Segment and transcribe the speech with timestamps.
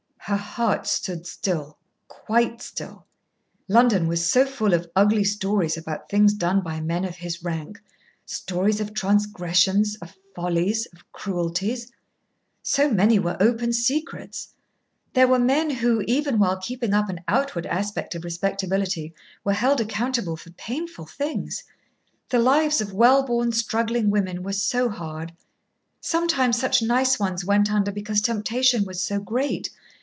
[0.25, 3.07] Her heart stood still, quite still.
[3.67, 7.81] London was so full of ugly stories about things done by men of his rank
[8.27, 11.91] stories of transgressions, of follies, of cruelties.
[12.61, 14.53] So many were open secrets.
[15.13, 19.13] There were men, who, even while keeping up an outward aspect of respectability,
[19.43, 21.63] were held accountable for painful things.
[22.29, 25.33] The lives of well born struggling women were so hard.
[25.99, 29.71] Sometimes such nice ones went under because temptation was so great.